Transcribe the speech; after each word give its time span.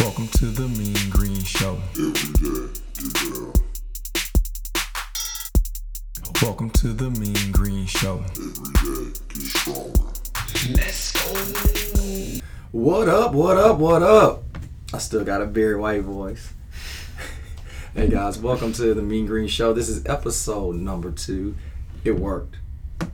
Welcome 0.00 0.28
to 0.28 0.46
the 0.46 0.68
Mean 0.68 1.10
Green 1.10 1.42
Show. 1.42 1.78
Welcome 6.42 6.70
to 6.70 6.88
the 6.92 7.10
Mean 7.18 7.52
Green 7.52 7.86
Show. 7.86 8.22
Day, 8.34 8.42
Let's 10.74 11.12
go. 11.12 12.46
What 12.72 13.08
up, 13.08 13.32
what 13.32 13.56
up, 13.56 13.78
what 13.78 14.02
up? 14.02 14.42
I 14.92 14.98
still 14.98 15.24
got 15.24 15.40
a 15.40 15.46
very 15.46 15.76
white 15.76 16.02
voice. 16.02 16.52
hey 17.94 18.08
guys, 18.08 18.38
welcome 18.38 18.74
to 18.74 18.92
the 18.92 19.02
Mean 19.02 19.24
Green 19.24 19.48
Show. 19.48 19.72
This 19.72 19.88
is 19.88 20.04
episode 20.04 20.76
number 20.76 21.10
two. 21.10 21.56
It 22.04 22.20
worked. 22.20 22.56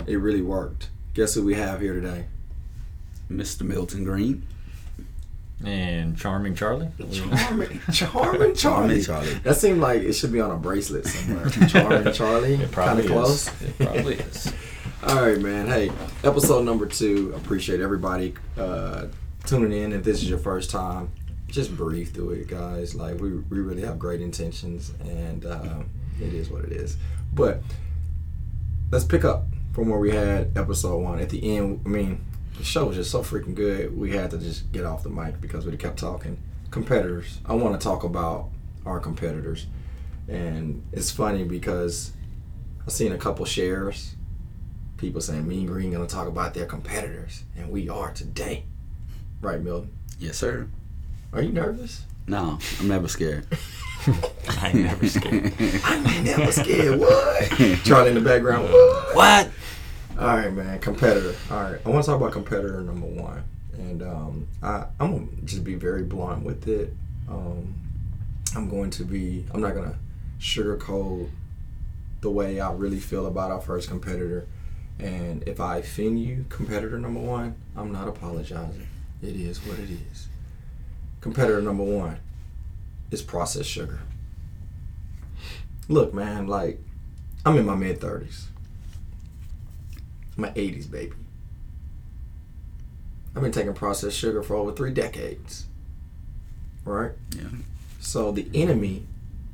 It 0.06 0.16
really 0.16 0.42
worked. 0.42 0.90
Guess 1.14 1.34
who 1.34 1.44
we 1.44 1.54
have 1.54 1.80
here 1.80 1.94
today? 1.94 2.26
Mr. 3.30 3.62
Milton 3.62 4.02
Green. 4.02 4.48
And 5.64 6.16
Charming 6.16 6.54
Charlie. 6.54 6.88
Charming, 7.12 7.80
Charming 7.92 8.54
Charlie. 8.54 9.02
Charlie. 9.02 9.34
That 9.44 9.56
seemed 9.56 9.80
like 9.80 10.02
it 10.02 10.12
should 10.14 10.32
be 10.32 10.40
on 10.40 10.50
a 10.50 10.56
bracelet 10.56 11.06
somewhere. 11.06 11.48
Charming 11.68 12.12
Charlie. 12.12 12.54
It 12.54 12.58
Kind 12.60 12.72
probably 12.72 13.04
of 13.04 13.10
close. 13.10 13.48
is. 13.48 13.62
It 13.62 13.78
probably 13.78 14.14
is. 14.14 14.52
All 15.06 15.22
right, 15.22 15.38
man. 15.38 15.66
Hey, 15.68 15.90
episode 16.24 16.64
number 16.64 16.86
two. 16.86 17.32
Appreciate 17.36 17.80
everybody 17.80 18.34
uh, 18.58 19.06
tuning 19.46 19.72
in. 19.72 19.92
If 19.92 20.04
this 20.04 20.22
is 20.22 20.28
your 20.28 20.38
first 20.38 20.70
time, 20.70 21.10
just 21.48 21.76
breathe 21.76 22.12
through 22.14 22.30
it, 22.30 22.48
guys. 22.48 22.94
Like 22.94 23.20
we, 23.20 23.32
we 23.38 23.60
really 23.60 23.82
have 23.82 23.98
great 23.98 24.20
intentions, 24.20 24.92
and 25.04 25.44
um, 25.46 25.88
it 26.20 26.32
is 26.32 26.50
what 26.50 26.64
it 26.64 26.72
is. 26.72 26.96
But 27.34 27.62
let's 28.90 29.04
pick 29.04 29.24
up 29.24 29.44
from 29.72 29.88
where 29.88 29.98
we 29.98 30.10
had 30.12 30.56
episode 30.56 30.98
one. 30.98 31.18
At 31.20 31.30
the 31.30 31.56
end, 31.56 31.80
I 31.84 31.88
mean, 31.88 32.24
the 32.56 32.64
show 32.64 32.86
was 32.86 32.96
just 32.96 33.10
so 33.10 33.22
freaking 33.22 33.54
good. 33.54 33.96
We 33.96 34.12
had 34.12 34.30
to 34.32 34.38
just 34.38 34.72
get 34.72 34.84
off 34.84 35.02
the 35.02 35.10
mic 35.10 35.40
because 35.40 35.66
we 35.66 35.76
kept 35.76 35.98
talking. 35.98 36.38
Competitors. 36.70 37.38
I 37.44 37.54
want 37.54 37.78
to 37.78 37.82
talk 37.82 38.04
about 38.04 38.48
our 38.86 38.98
competitors, 39.00 39.66
and 40.28 40.82
it's 40.92 41.10
funny 41.10 41.44
because 41.44 42.12
I've 42.86 42.92
seen 42.92 43.12
a 43.12 43.18
couple 43.18 43.44
shares 43.44 44.16
people 45.02 45.20
saying 45.20 45.46
Mean 45.48 45.66
Green 45.66 45.90
gonna 45.90 46.06
talk 46.06 46.28
about 46.28 46.54
their 46.54 46.64
competitors, 46.64 47.42
and 47.56 47.70
we 47.70 47.88
are 47.88 48.12
today. 48.12 48.62
Right, 49.40 49.60
Milton? 49.60 49.90
Yes, 50.20 50.38
sir. 50.38 50.68
Are 51.32 51.42
you 51.42 51.50
nervous? 51.50 52.04
No, 52.28 52.60
I'm 52.78 52.86
never 52.86 53.08
scared. 53.08 53.44
I 54.48 54.68
ain't 54.68 54.74
never 54.76 55.08
scared. 55.08 55.52
I 55.84 56.14
ain't 56.14 56.24
never 56.24 56.52
scared. 56.52 57.00
What? 57.00 57.50
Charlie 57.84 58.10
in 58.10 58.14
the 58.14 58.20
background. 58.20 58.72
What? 58.72 59.16
What? 59.16 59.50
All 60.22 60.36
right, 60.36 60.52
man. 60.52 60.78
Competitor. 60.78 61.34
All 61.50 61.64
right. 61.64 61.80
I 61.84 61.88
want 61.88 62.04
to 62.04 62.12
talk 62.12 62.20
about 62.20 62.30
competitor 62.30 62.80
number 62.80 63.08
one, 63.08 63.42
and 63.72 64.02
um, 64.04 64.46
I, 64.62 64.84
I'm 65.00 65.10
gonna 65.10 65.42
just 65.44 65.64
be 65.64 65.74
very 65.74 66.04
blunt 66.04 66.44
with 66.44 66.68
it. 66.68 66.94
Um, 67.28 67.74
I'm 68.54 68.68
going 68.68 68.90
to 68.90 69.04
be. 69.04 69.44
I'm 69.52 69.60
not 69.60 69.74
gonna 69.74 69.98
sugarcoat 70.38 71.28
the 72.20 72.30
way 72.30 72.60
I 72.60 72.70
really 72.70 73.00
feel 73.00 73.26
about 73.26 73.50
our 73.50 73.60
first 73.60 73.88
competitor. 73.88 74.46
And 75.00 75.42
if 75.48 75.58
I 75.58 75.78
offend 75.78 76.22
you, 76.22 76.44
competitor 76.50 77.00
number 77.00 77.18
one, 77.18 77.56
I'm 77.74 77.90
not 77.90 78.06
apologizing. 78.06 78.86
It 79.22 79.34
is 79.34 79.58
what 79.66 79.80
it 79.80 79.90
is. 79.90 80.28
Competitor 81.20 81.60
number 81.60 81.82
one 81.82 82.20
is 83.10 83.22
processed 83.22 83.68
sugar. 83.68 83.98
Look, 85.88 86.14
man, 86.14 86.46
like, 86.46 86.78
I'm 87.44 87.58
in 87.58 87.66
my 87.66 87.74
mid 87.74 87.98
30s. 87.98 88.44
I'm 90.36 90.44
an 90.44 90.54
80s 90.54 90.90
baby. 90.90 91.12
I've 93.34 93.42
been 93.42 93.52
taking 93.52 93.72
processed 93.74 94.16
sugar 94.16 94.42
for 94.42 94.56
over 94.56 94.72
three 94.72 94.92
decades. 94.92 95.66
Right? 96.84 97.12
Yeah. 97.36 97.44
So 98.00 98.32
the 98.32 98.46
enemy, 98.54 99.06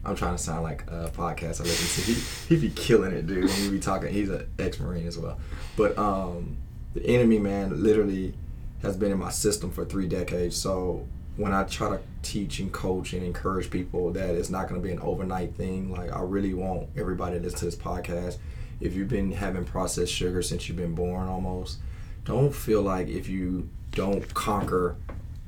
I'm 0.05 0.17
trying 0.17 0.37
to 0.37 0.43
sound 0.43 0.63
like 0.63 0.83
a 0.89 1.11
podcast 1.15 1.61
I 1.61 1.65
listen 1.65 2.05
to. 2.05 2.13
He, 2.13 2.57
he 2.57 2.69
be 2.69 2.75
killing 2.75 3.13
it, 3.13 3.27
dude. 3.27 3.51
He 3.51 3.71
be 3.71 3.79
talking. 3.79 4.13
He's 4.13 4.31
an 4.31 4.49
ex-marine 4.59 5.07
as 5.07 5.19
well. 5.19 5.39
But 5.77 5.97
um, 5.99 6.57
the 6.95 7.05
enemy, 7.07 7.39
man, 7.39 7.83
literally 7.83 8.35
has 8.83 8.97
been 8.97 9.13
in 9.13 9.19
my 9.19 9.31
system 9.31 9.71
for 9.71 9.85
three 9.85 10.09
decades. 10.09 10.57
So 10.57 11.07
when 11.37 11.53
I 11.53 11.65
try 11.65 11.91
to 11.91 12.01
teach 12.23 12.59
and 12.59 12.73
coach 12.73 13.13
and 13.13 13.23
encourage 13.23 13.71
people 13.71 14.11
that 14.13 14.35
it's 14.35 14.51
not 14.51 14.69
going 14.69 14.81
to 14.81 14.87
be 14.87 14.93
an 14.93 15.01
overnight 15.01 15.55
thing, 15.55 15.93
like 15.93 16.13
I 16.13 16.21
really 16.21 16.55
want 16.55 16.89
everybody 16.97 17.39
to 17.39 17.45
listen 17.45 17.59
to 17.61 17.65
this 17.67 17.77
podcast. 17.77 18.39
If 18.81 18.95
you've 18.95 19.09
been 19.09 19.33
having 19.33 19.65
processed 19.65 20.13
sugar 20.13 20.43
since 20.43 20.69
you've 20.69 20.77
been 20.77 20.95
born, 20.95 21.29
almost, 21.29 21.79
don't 22.25 22.55
feel 22.55 22.83
like 22.83 23.09
if 23.09 23.29
you 23.29 23.69
don't 23.91 24.33
conquer 24.35 24.97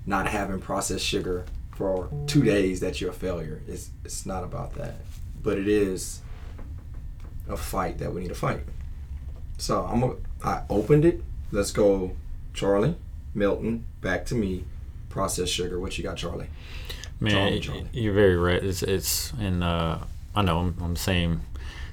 not 0.06 0.26
having 0.26 0.60
processed 0.60 1.04
sugar 1.04 1.44
for 1.72 2.10
two 2.26 2.42
days 2.42 2.80
that 2.80 3.00
you're 3.00 3.10
a 3.10 3.14
failure. 3.14 3.62
It's 3.66 3.90
it's 4.04 4.26
not 4.26 4.44
about 4.44 4.74
that, 4.74 4.96
but 5.42 5.56
it 5.58 5.68
is 5.68 6.20
a 7.48 7.56
fight 7.56 7.98
that 7.98 8.12
we 8.12 8.22
need 8.22 8.28
to 8.28 8.34
fight. 8.34 8.60
So 9.58 9.84
I'm 9.84 10.02
a, 10.02 10.16
I 10.44 10.62
opened 10.68 11.04
it. 11.04 11.22
Let's 11.52 11.72
go, 11.72 12.12
Charlie, 12.54 12.96
Milton, 13.34 13.86
back 14.00 14.26
to 14.26 14.34
me. 14.34 14.64
Processed 15.08 15.52
sugar. 15.52 15.80
What 15.80 15.98
you 15.98 16.04
got, 16.04 16.16
Charlie? 16.16 16.46
Man, 17.18 17.32
Charlie, 17.32 17.60
Charlie. 17.60 17.88
you're 17.92 18.14
very 18.14 18.36
right. 18.36 18.62
It's 18.62 18.82
it's 18.82 19.32
in 19.40 19.62
uh, 19.62 20.04
I 20.34 20.42
know 20.42 20.58
I'm, 20.58 20.76
I'm 20.80 20.96
same 20.96 21.42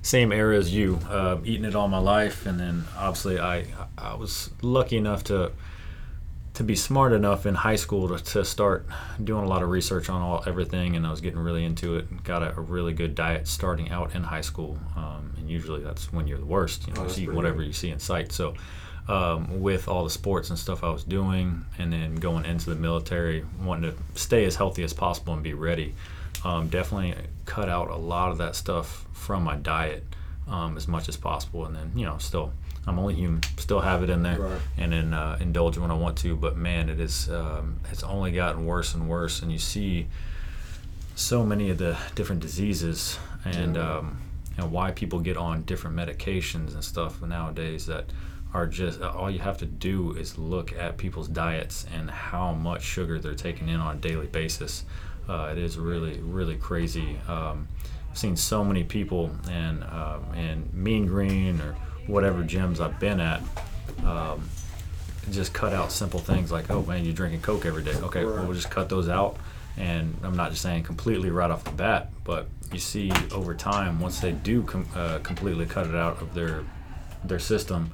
same 0.01 0.31
era 0.31 0.57
as 0.57 0.73
you. 0.73 0.99
Uh, 1.09 1.37
eating 1.43 1.65
it 1.65 1.75
all 1.75 1.87
my 1.87 1.97
life, 1.99 2.45
and 2.45 2.59
then 2.59 2.85
obviously 2.97 3.39
I 3.39 3.65
I 3.97 4.15
was 4.15 4.49
lucky 4.61 4.97
enough 4.97 5.23
to 5.25 5.51
to 6.53 6.63
be 6.63 6.75
smart 6.75 7.13
enough 7.13 7.45
in 7.45 7.53
high 7.53 7.75
school 7.75 8.07
to, 8.07 8.23
to 8.23 8.43
start 8.43 8.83
doing 9.23 9.43
a 9.43 9.47
lot 9.47 9.61
of 9.61 9.69
research 9.69 10.09
on 10.09 10.21
all 10.21 10.43
everything, 10.47 10.95
and 10.95 11.05
I 11.05 11.11
was 11.11 11.21
getting 11.21 11.39
really 11.39 11.63
into 11.63 11.97
it. 11.97 12.23
Got 12.23 12.41
a, 12.41 12.57
a 12.57 12.61
really 12.61 12.93
good 12.93 13.13
diet 13.13 13.47
starting 13.47 13.91
out 13.91 14.15
in 14.15 14.23
high 14.23 14.41
school, 14.41 14.77
um, 14.95 15.33
and 15.37 15.47
usually 15.49 15.83
that's 15.83 16.11
when 16.11 16.27
you're 16.27 16.39
the 16.39 16.45
worst. 16.45 16.87
You 16.87 16.93
know, 16.95 17.05
Oh, 17.07 17.35
whatever 17.35 17.57
good. 17.57 17.67
you 17.67 17.73
see 17.73 17.89
in 17.91 17.99
sight. 17.99 18.31
So. 18.31 18.53
Um, 19.09 19.61
with 19.61 19.87
all 19.87 20.03
the 20.03 20.09
sports 20.09 20.49
and 20.49 20.59
stuff 20.59 20.83
I 20.83 20.89
was 20.89 21.05
doing, 21.05 21.63
and 21.77 21.93
then 21.93 22.15
going 22.15 22.43
into 22.43 22.69
the 22.69 22.75
military, 22.75 23.45
wanting 23.63 23.89
to 23.93 23.97
stay 24.19 24.43
as 24.43 24.57
healthy 24.57 24.83
as 24.83 24.91
possible 24.91 25.33
and 25.33 25.41
be 25.41 25.53
ready, 25.53 25.95
um, 26.45 26.69
definitely 26.69 27.15
cut 27.45 27.69
out 27.69 27.89
a 27.89 27.95
lot 27.95 28.31
of 28.31 28.37
that 28.39 28.55
stuff 28.55 29.05
from 29.13 29.43
my 29.43 29.55
diet 29.55 30.03
um, 30.47 30.77
as 30.77 30.87
much 30.87 31.09
as 31.09 31.17
possible. 31.17 31.65
And 31.65 31.75
then, 31.75 31.91
you 31.95 32.05
know, 32.05 32.17
still, 32.19 32.51
I'm 32.85 32.97
only 32.99 33.15
human, 33.15 33.41
still 33.57 33.81
have 33.81 34.03
it 34.03 34.09
in 34.09 34.23
there, 34.23 34.39
Right. 34.39 34.61
and 34.77 34.91
then 34.93 35.13
uh, 35.13 35.37
indulge 35.41 35.77
when 35.77 35.91
I 35.91 35.95
want 35.95 36.17
to. 36.19 36.35
But 36.35 36.55
man, 36.57 36.89
it 36.89 36.99
is, 36.99 37.29
um, 37.29 37.79
it's 37.91 38.03
only 38.03 38.31
gotten 38.31 38.65
worse 38.65 38.93
and 38.93 39.09
worse. 39.09 39.41
And 39.41 39.51
you 39.51 39.59
see 39.59 40.07
so 41.15 41.43
many 41.43 41.69
of 41.69 41.77
the 41.77 41.97
different 42.15 42.41
diseases 42.41 43.17
and 43.43 43.75
Yeah. 43.75 43.97
um, 43.97 44.17
and 44.59 44.71
why 44.71 44.89
people 44.91 45.19
get 45.19 45.37
on 45.37 45.63
different 45.63 45.95
medications 45.95 46.73
and 46.73 46.83
stuff 46.83 47.21
nowadays 47.21 47.85
that 47.85 48.05
are 48.55 48.65
just 48.65 48.99
all 49.01 49.29
you 49.29 49.37
have 49.39 49.57
to 49.59 49.65
do 49.67 50.13
is 50.13 50.37
look 50.39 50.73
at 50.75 50.97
people's 50.97 51.27
diets 51.27 51.85
and 51.93 52.09
how 52.09 52.53
much 52.53 52.81
sugar 52.81 53.19
they're 53.19 53.35
taking 53.35 53.67
in 53.69 53.79
on 53.79 53.95
a 53.97 53.99
daily 53.99 54.25
basis. 54.25 54.83
Uh, 55.27 55.49
it 55.51 55.57
is 55.57 55.77
really 55.77 56.19
really 56.21 56.55
crazy. 56.57 57.19
Um, 57.27 57.67
I've 58.11 58.17
seen 58.17 58.35
so 58.35 58.63
many 58.63 58.83
people 58.83 59.31
and 59.49 59.83
um, 59.83 60.25
and 60.35 60.73
Mean 60.73 61.05
Green 61.07 61.59
or 61.61 61.75
whatever 62.07 62.43
gyms 62.43 62.79
I've 62.79 62.99
been 62.99 63.19
at. 63.19 63.41
Um, 64.05 64.49
just 65.31 65.53
cut 65.53 65.73
out 65.73 65.91
simple 65.91 66.19
things 66.21 66.51
like, 66.51 66.69
oh 66.71 66.83
man, 66.83 67.03
you're 67.03 67.13
drinking 67.13 67.41
Coke 67.41 67.65
every 67.65 67.83
day. 67.83 67.95
Okay, 67.95 68.23
well, 68.23 68.45
we'll 68.45 68.53
just 68.53 68.69
cut 68.71 68.87
those 68.89 69.09
out. 69.09 69.37
And 69.75 70.15
I'm 70.23 70.35
not 70.35 70.51
just 70.51 70.61
saying 70.63 70.83
completely 70.83 71.29
right 71.29 71.51
off 71.51 71.63
the 71.63 71.71
bat, 71.71 72.09
but 72.23 72.47
you 72.71 72.79
see 72.79 73.11
over 73.31 73.53
time, 73.53 73.99
once 73.99 74.19
they 74.21 74.31
do 74.31 74.63
com- 74.63 74.87
uh, 74.95 75.19
completely 75.19 75.65
cut 75.65 75.85
it 75.87 75.95
out 75.95 76.21
of 76.21 76.33
their 76.33 76.63
their 77.23 77.39
system, 77.39 77.91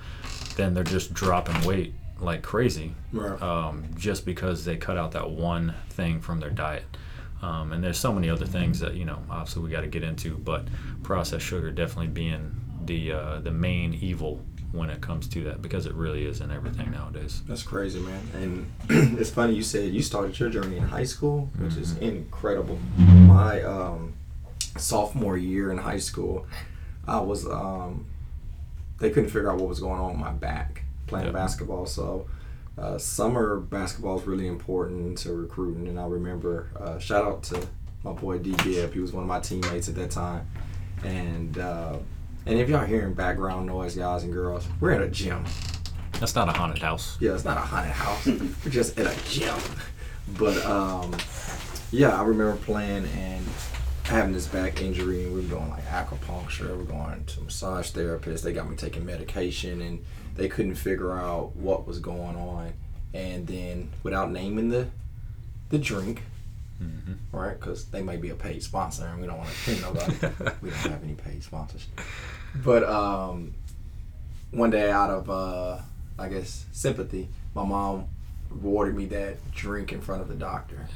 then 0.56 0.74
they're 0.74 0.84
just 0.84 1.14
dropping 1.14 1.60
weight 1.66 1.94
like 2.20 2.42
crazy, 2.44 2.94
Right. 3.12 3.42
um, 3.42 3.84
just 3.98 4.26
because 4.26 4.64
they 4.64 4.78
cut 4.78 4.96
out 4.98 5.12
that 5.14 5.30
one 5.30 5.74
thing 5.90 6.22
from 6.22 6.40
their 6.40 6.52
diet. 6.52 6.86
Um, 7.44 7.74
and 7.74 7.84
there's 7.84 7.98
so 8.00 8.14
many 8.14 8.30
other 8.30 8.46
things 8.46 8.80
that 8.80 8.94
you 8.96 9.06
know, 9.06 9.20
obviously 9.30 9.64
we 9.64 9.70
got 9.70 9.82
to 9.82 9.88
get 9.88 10.04
into, 10.04 10.38
but 10.38 10.66
processed 11.04 11.46
sugar 11.46 11.72
definitely 11.72 12.08
being 12.08 12.56
the 12.86 13.12
uh, 13.12 13.40
the 13.40 13.52
main 13.52 13.94
evil 13.96 14.42
when 14.72 14.90
it 14.90 15.02
comes 15.02 15.28
to 15.28 15.44
that 15.44 15.62
because 15.62 15.86
it 15.86 15.94
really 15.94 16.26
is 16.26 16.42
in 16.42 16.50
everything 16.52 16.90
nowadays. 16.90 17.42
That's 17.48 17.62
crazy, 17.64 18.00
man. 18.00 18.22
And 18.34 18.72
it's 19.20 19.30
funny 19.30 19.54
you 19.54 19.62
said 19.62 19.94
you 19.94 20.02
started 20.02 20.40
your 20.40 20.50
journey 20.50 20.78
in 20.78 20.84
high 20.84 21.04
school, 21.04 21.50
which 21.60 21.76
is 21.76 21.96
incredible. 21.98 22.80
My 22.98 23.62
um, 23.62 24.14
sophomore 24.78 25.38
year 25.38 25.72
in 25.72 25.78
high 25.78 26.00
school, 26.00 26.48
I 27.08 27.20
was 27.20 27.46
um, 27.46 28.06
they 29.00 29.10
couldn't 29.10 29.30
figure 29.30 29.52
out 29.52 29.60
what 29.60 29.70
was 29.70 29.80
going 29.80 30.00
on 30.00 30.12
with 30.12 30.20
my 30.20 30.32
back 30.32 30.84
playing 31.08 31.26
Yep. 31.26 31.34
basketball. 31.36 31.86
So 31.86 32.26
uh, 32.78 32.98
summer 32.98 33.60
basketball 33.60 34.20
is 34.20 34.26
really 34.26 34.48
important 34.48 35.18
to 35.20 35.34
recruiting. 35.34 35.88
And 35.88 36.00
I 36.00 36.06
remember 36.06 36.70
uh, 36.80 36.98
shout 37.00 37.26
out 37.26 37.44
to 37.44 37.68
my 38.04 38.14
boy 38.14 38.40
D 38.40 38.52
Gibb. 38.64 38.94
He 38.94 39.00
was 39.00 39.14
one 39.14 39.24
of 39.24 39.28
my 39.28 39.40
teammates 39.40 39.90
at 39.90 39.96
that 39.96 40.12
time. 40.12 40.48
And 41.04 41.58
uh, 41.58 41.98
and 42.46 42.60
if 42.60 42.70
y'all 42.70 42.86
hearing 42.86 43.14
background 43.14 43.68
noise, 43.68 43.96
guys 43.96 44.24
and 44.24 44.34
girls, 44.34 44.68
we're 44.80 44.92
at 44.92 45.02
a 45.02 45.10
gym. 45.10 45.46
That's 46.20 46.36
not 46.36 46.48
a 46.48 46.54
haunted 46.54 46.82
house. 46.82 47.18
Yeah, 47.20 47.34
it's 47.34 47.46
not 47.46 47.58
a 47.58 47.62
haunted 47.62 47.92
house. 47.92 48.26
We're 48.66 48.72
just 48.72 48.98
at 48.98 49.08
a 49.08 49.30
gym. 49.30 49.58
But 50.38 50.64
um, 50.66 51.14
yeah, 51.92 52.18
I 52.18 52.24
remember 52.24 52.56
playing 52.58 53.06
and 53.08 53.46
having 54.04 54.34
this 54.34 54.48
back 54.48 54.82
injury, 54.82 55.24
and 55.24 55.34
we 55.34 55.42
were 55.42 55.48
going 55.48 55.70
like 55.70 55.86
acupuncture. 55.88 56.72
We 56.72 56.78
were 56.78 56.84
going 56.84 57.24
to 57.26 57.42
massage 57.42 57.92
therapists. 57.92 58.42
They 58.44 58.54
got 58.54 58.70
me 58.70 58.76
taking 58.76 59.06
medication, 59.06 59.82
and 59.82 60.04
they 60.36 60.48
couldn't 60.50 60.76
figure 60.76 61.14
out 61.14 61.56
what 61.56 61.88
was 61.88 62.00
going 62.00 62.36
on. 62.36 62.74
And 63.14 63.48
then, 63.48 63.92
without 64.04 64.32
naming 64.32 64.70
the 64.70 64.88
the 65.70 65.80
drink, 65.80 66.22
Mhm. 66.82 67.16
right? 67.32 67.60
Because 67.60 67.86
they 67.86 68.02
may 68.04 68.18
be 68.18 68.30
a 68.30 68.36
paid 68.36 68.62
sponsor, 68.62 69.06
and 69.08 69.20
we 69.22 69.28
don't 69.28 69.38
want 69.38 69.50
to 69.50 69.56
offend 69.72 69.82
nobody. 69.82 70.56
we 70.62 70.70
don't 70.70 70.80
have 70.92 71.04
any 71.04 71.14
paid 71.14 71.44
sponsors. 71.44 71.88
But 72.64 72.84
um, 72.84 73.54
one 74.52 74.70
day, 74.70 74.92
out 74.92 75.10
of 75.10 75.30
uh, 75.30 75.80
I 76.20 76.28
guess 76.30 76.66
sympathy, 76.74 77.30
my 77.56 77.64
mom 77.64 78.06
rewarded 78.50 78.96
me 78.96 79.06
that 79.08 79.38
drink 79.52 79.92
in 79.94 80.02
front 80.02 80.22
of 80.22 80.28
the 80.28 80.36
doctor. 80.36 80.88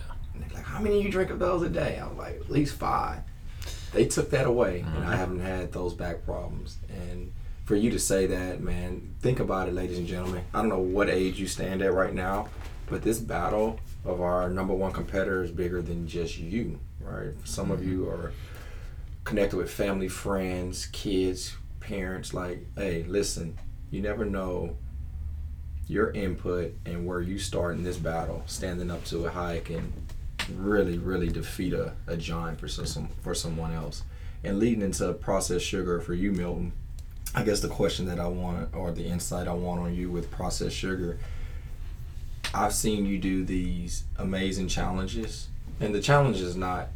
And 0.42 0.52
they're 0.52 0.58
like, 0.58 0.66
"How 0.66 0.80
many 0.80 1.02
you 1.02 1.12
drink 1.12 1.30
of 1.30 1.40
those 1.40 1.64
a 1.64 1.70
day?" 1.70 2.00
I 2.00 2.08
was 2.08 2.18
like, 2.18 2.36
"At 2.36 2.50
least 2.50 2.76
five. 2.76 3.20
They 3.94 4.06
took 4.06 4.30
that 4.32 4.46
away, 4.46 4.82
and 4.82 4.90
I 4.90 4.92
mm-hmm. 5.00 5.12
haven't 5.12 5.40
had 5.40 5.72
those 5.72 5.94
back 5.94 6.26
problems. 6.26 6.78
And 6.90 7.32
for 7.66 7.76
you 7.76 7.90
to 7.92 8.00
say 8.00 8.28
that, 8.28 8.62
man, 8.62 9.16
think 9.22 9.40
about 9.40 9.68
it, 9.68 9.74
ladies 9.74 9.98
and 9.98 10.08
gentlemen. 10.08 10.44
I 10.54 10.60
don't 10.60 10.70
know 10.70 10.80
what 10.80 11.10
age 11.10 11.40
you 11.40 11.48
stand 11.48 11.82
at 11.82 11.94
right 11.94 12.14
now, 12.14 12.50
but 12.88 13.02
this 13.02 13.20
battle 13.20 13.80
of 14.06 14.22
our 14.22 14.50
number 14.50 14.74
one 14.74 14.92
competitor 14.92 15.44
is 15.44 15.52
bigger 15.52 15.82
than 15.82 16.08
just 16.08 16.38
you, 16.38 16.80
right? 17.02 17.34
Some 17.44 17.72
of 17.72 17.86
you 17.86 18.02
mm-hmm. 18.02 18.22
are 18.22 18.34
connected 19.24 19.58
with 19.58 19.72
family, 19.72 20.08
friends, 20.10 20.88
kids, 20.88 21.56
parents. 21.80 22.34
Like, 22.34 22.66
hey, 22.76 23.04
listen, 23.04 23.58
you 23.90 24.02
never 24.02 24.26
know 24.26 24.78
your 25.88 26.12
input 26.12 26.74
and 26.86 27.06
where 27.06 27.22
you 27.22 27.40
start 27.40 27.76
in 27.76 27.84
this 27.84 27.98
battle, 27.98 28.44
standing 28.46 28.92
up 28.92 29.04
to 29.06 29.26
a 29.26 29.30
high 29.30 29.60
can 29.60 29.94
really, 30.50 30.98
really 30.98 31.30
defeat 31.30 31.74
a, 31.74 31.94
a 32.08 32.18
giant 32.18 32.60
for 32.60 32.68
some, 32.68 33.10
for 33.22 33.34
someone 33.34 33.74
else. 33.74 34.04
And 34.44 34.60
leading 34.60 34.82
into 34.82 35.12
processed 35.14 35.66
sugar 35.66 36.00
for 36.00 36.14
you, 36.14 36.32
Milton, 36.32 36.72
I 37.36 37.44
guess 37.44 37.60
the 37.60 37.68
question 37.68 38.06
that 38.06 38.20
I 38.20 38.28
want 38.28 38.74
or 38.74 38.92
the 38.92 39.06
insight 39.06 39.48
I 39.48 39.54
want 39.54 39.82
on 39.82 39.96
you 39.96 40.10
with 40.10 40.32
processed 40.32 40.76
sugar, 40.76 41.20
I've 42.54 42.74
seen 42.74 43.06
you 43.06 43.18
do 43.18 43.44
these 43.44 44.04
amazing 44.18 44.68
challenges. 44.68 45.50
And 45.80 45.94
the 45.94 46.02
challenge 46.02 46.42
is 46.42 46.56
not 46.56 46.90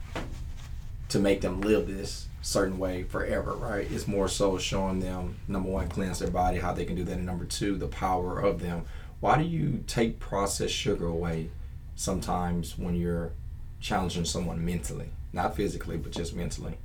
to 1.09 1.19
make 1.19 1.41
them 1.41 1.61
live 1.61 1.87
this 1.87 2.27
certain 2.41 2.79
way 2.79 3.03
forever, 3.03 3.53
right? 3.53 3.87
It's 3.91 4.07
more 4.07 4.27
so 4.27 4.57
showing 4.57 4.99
them 4.99 5.35
number 5.47 5.69
one, 5.69 5.89
cleanse 5.89 6.19
their 6.19 6.31
body, 6.31 6.57
how 6.57 6.73
they 6.73 6.85
can 6.85 6.95
do 6.95 7.03
that, 7.03 7.17
and 7.17 7.25
number 7.25 7.45
two, 7.45 7.75
the 7.75 7.87
power 7.87 8.39
of 8.39 8.61
them. 8.61 8.85
Why 9.19 9.37
do 9.37 9.43
you 9.43 9.83
take 9.85 10.19
processed 10.19 10.73
sugar 10.73 11.05
away 11.05 11.49
sometimes 11.95 12.77
when 12.77 12.95
you're 12.95 13.33
challenging 13.81 14.25
someone 14.25 14.63
mentally? 14.63 15.09
Not 15.33 15.55
physically, 15.55 15.97
but 15.97 16.11
just 16.11 16.35
mentally. 16.35 16.77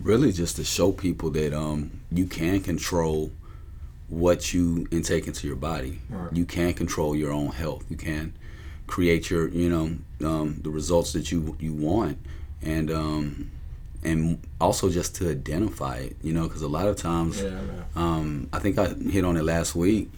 really 0.00 0.32
just 0.32 0.56
to 0.56 0.64
show 0.64 0.92
people 0.92 1.30
that 1.30 1.52
um, 1.54 2.00
you 2.10 2.26
can 2.26 2.60
control 2.60 3.30
what 4.08 4.52
you 4.52 4.86
intake 4.90 5.26
into 5.26 5.46
your 5.46 5.56
body. 5.56 6.00
Right. 6.10 6.32
You 6.34 6.44
can 6.44 6.74
control 6.74 7.16
your 7.16 7.32
own 7.32 7.48
health. 7.48 7.84
You 7.88 7.96
can 7.96 8.34
create 8.86 9.30
your, 9.30 9.48
you 9.48 9.70
know, 9.70 10.28
um, 10.28 10.60
the 10.62 10.70
results 10.70 11.12
that 11.14 11.32
you 11.32 11.56
you 11.58 11.72
want, 11.72 12.18
and 12.60 12.90
um, 12.90 13.50
and 14.02 14.38
also 14.60 14.90
just 14.90 15.14
to 15.16 15.30
identify 15.30 15.96
it. 15.96 16.16
You 16.22 16.34
know, 16.34 16.46
because 16.46 16.62
a 16.62 16.68
lot 16.68 16.88
of 16.88 16.96
times, 16.96 17.40
Yeah, 17.40 17.58
um, 17.96 18.48
I 18.52 18.58
think 18.58 18.78
I 18.78 18.88
hit 18.88 19.24
on 19.24 19.36
it 19.36 19.44
last 19.44 19.74
week. 19.74 20.10